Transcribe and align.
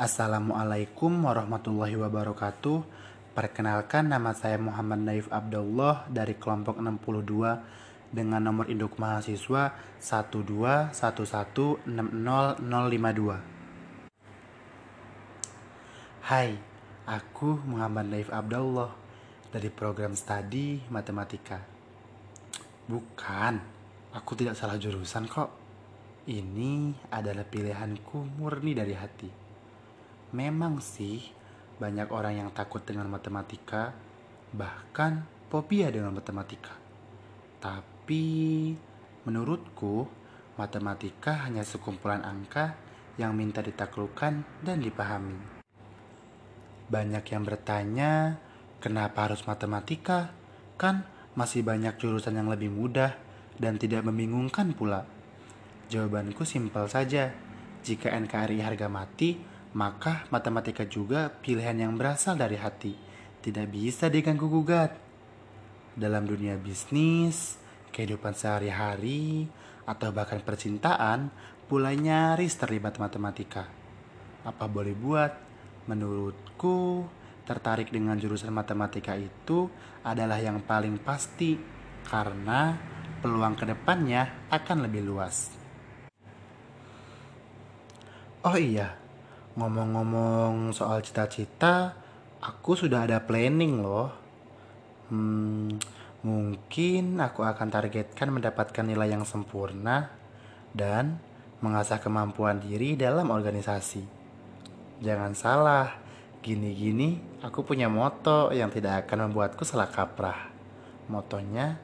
Assalamualaikum 0.00 1.28
warahmatullahi 1.28 1.92
wabarakatuh. 1.92 2.88
Perkenalkan 3.36 4.08
nama 4.08 4.32
saya 4.32 4.56
Muhammad 4.56 5.04
Naif 5.04 5.28
Abdullah 5.28 6.08
dari 6.08 6.40
kelompok 6.40 6.80
62 6.80 8.08
dengan 8.08 8.40
nomor 8.40 8.72
induk 8.72 8.96
mahasiswa 8.96 9.76
121160052. 10.00 11.84
Hai, 16.32 16.56
aku 17.04 17.60
Muhammad 17.68 18.08
Naif 18.08 18.32
Abdullah 18.32 18.96
dari 19.52 19.68
program 19.68 20.16
studi 20.16 20.80
matematika. 20.88 21.60
Bukan, 22.88 23.54
aku 24.16 24.32
tidak 24.32 24.56
salah 24.56 24.80
jurusan 24.80 25.28
kok. 25.28 25.52
Ini 26.24 26.88
adalah 27.12 27.44
pilihanku 27.44 28.40
murni 28.40 28.72
dari 28.72 28.96
hati. 28.96 29.49
Memang 30.30 30.78
sih, 30.78 31.26
banyak 31.82 32.06
orang 32.14 32.38
yang 32.38 32.50
takut 32.54 32.86
dengan 32.86 33.10
matematika, 33.10 33.90
bahkan 34.54 35.26
fobia 35.50 35.90
dengan 35.90 36.14
matematika. 36.14 36.70
Tapi, 37.58 38.70
menurutku, 39.26 40.06
matematika 40.54 41.50
hanya 41.50 41.66
sekumpulan 41.66 42.22
angka 42.22 42.78
yang 43.18 43.34
minta 43.34 43.58
ditaklukkan 43.58 44.62
dan 44.62 44.78
dipahami. 44.78 45.34
Banyak 46.86 47.24
yang 47.26 47.42
bertanya, 47.42 48.38
kenapa 48.78 49.26
harus 49.26 49.42
matematika? 49.50 50.30
Kan 50.78 51.06
masih 51.34 51.66
banyak 51.66 51.98
jurusan 51.98 52.38
yang 52.38 52.46
lebih 52.46 52.70
mudah 52.70 53.18
dan 53.58 53.82
tidak 53.82 54.06
membingungkan 54.06 54.74
pula. 54.78 55.06
Jawabanku 55.90 56.46
simpel 56.46 56.86
saja. 56.86 57.34
Jika 57.80 58.12
NKRI 58.12 58.60
harga 58.60 58.86
mati, 58.86 59.40
maka 59.70 60.26
matematika 60.34 60.82
juga 60.82 61.30
pilihan 61.30 61.78
yang 61.78 61.94
berasal 61.94 62.34
dari 62.34 62.58
hati, 62.58 62.94
tidak 63.38 63.70
bisa 63.70 64.10
diganggu 64.10 64.50
gugat. 64.50 64.94
Dalam 65.94 66.26
dunia 66.26 66.58
bisnis, 66.58 67.58
kehidupan 67.94 68.34
sehari-hari, 68.34 69.46
atau 69.86 70.10
bahkan 70.10 70.42
percintaan, 70.42 71.30
pula 71.70 71.94
nyaris 71.94 72.58
terlibat 72.58 72.98
matematika. 72.98 73.66
Apa 74.42 74.66
boleh 74.66 74.94
buat? 74.94 75.32
Menurutku, 75.86 77.06
tertarik 77.46 77.90
dengan 77.90 78.14
jurusan 78.14 78.54
matematika 78.54 79.18
itu 79.18 79.66
adalah 80.06 80.38
yang 80.38 80.62
paling 80.62 80.98
pasti 81.02 81.58
karena 82.06 82.78
peluang 83.20 83.58
ke 83.58 83.64
depannya 83.66 84.50
akan 84.50 84.86
lebih 84.86 85.02
luas. 85.04 85.50
Oh 88.40 88.56
iya, 88.56 88.99
Ngomong-ngomong 89.60 90.72
soal 90.72 91.04
cita-cita, 91.04 91.92
aku 92.40 92.80
sudah 92.80 93.04
ada 93.04 93.20
planning 93.20 93.84
loh. 93.84 94.08
Hmm, 95.12 95.76
mungkin 96.24 97.20
aku 97.20 97.44
akan 97.44 97.68
targetkan 97.68 98.32
mendapatkan 98.32 98.80
nilai 98.80 99.12
yang 99.12 99.28
sempurna 99.28 100.16
dan 100.72 101.20
mengasah 101.60 102.00
kemampuan 102.00 102.56
diri 102.56 102.96
dalam 102.96 103.28
organisasi. 103.28 104.00
Jangan 105.04 105.36
salah, 105.36 105.92
gini-gini 106.40 107.20
aku 107.44 107.60
punya 107.60 107.92
moto 107.92 108.56
yang 108.56 108.72
tidak 108.72 109.04
akan 109.04 109.28
membuatku 109.28 109.68
salah 109.68 109.92
kaprah. 109.92 110.48
Motonya, 111.12 111.76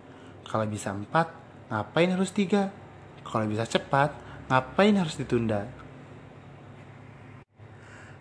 kalau 0.48 0.64
bisa 0.64 0.96
empat, 0.96 1.28
ngapain 1.68 2.08
harus 2.08 2.32
tiga? 2.32 2.72
Kalau 3.20 3.44
bisa 3.44 3.68
cepat, 3.68 4.16
ngapain 4.48 4.96
harus 4.96 5.20
ditunda? 5.20 5.85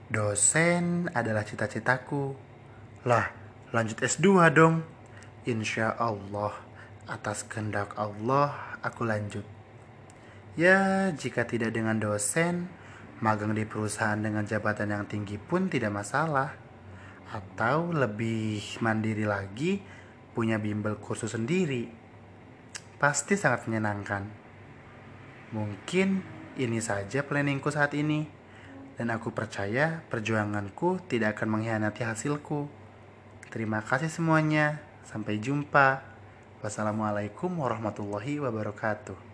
Dosen 0.05 1.09
adalah 1.17 1.41
cita-citaku. 1.41 2.37
Lah, 3.09 3.25
lanjut 3.73 4.05
S2 4.05 4.53
dong. 4.53 4.85
Insya 5.49 5.97
Allah, 5.97 6.53
atas 7.09 7.41
kehendak 7.41 7.97
Allah, 7.97 8.77
aku 8.85 9.01
lanjut. 9.01 9.41
Ya, 10.53 11.09
jika 11.09 11.49
tidak 11.49 11.73
dengan 11.73 11.97
dosen, 11.97 12.69
magang 13.17 13.57
di 13.57 13.65
perusahaan 13.65 14.21
dengan 14.21 14.45
jabatan 14.45 14.93
yang 14.93 15.09
tinggi 15.09 15.41
pun 15.41 15.73
tidak 15.73 15.89
masalah. 15.89 16.53
Atau 17.33 17.89
lebih 17.89 18.61
mandiri 18.85 19.25
lagi, 19.25 19.81
punya 20.37 20.61
bimbel 20.61 21.01
kursus 21.01 21.33
sendiri. 21.33 21.89
Pasti 23.01 23.33
sangat 23.33 23.65
menyenangkan. 23.65 24.21
Mungkin 25.49 26.21
ini 26.61 26.77
saja 26.77 27.25
planningku 27.25 27.73
saat 27.73 27.97
ini 27.97 28.44
dan 28.95 29.11
aku 29.11 29.35
percaya 29.35 30.03
perjuanganku 30.07 31.03
tidak 31.11 31.39
akan 31.39 31.59
mengkhianati 31.59 32.07
hasilku. 32.07 32.71
Terima 33.51 33.83
kasih 33.83 34.07
semuanya. 34.11 34.79
Sampai 35.03 35.39
jumpa. 35.39 36.03
Wassalamualaikum 36.63 37.61
warahmatullahi 37.61 38.41
wabarakatuh. 38.41 39.24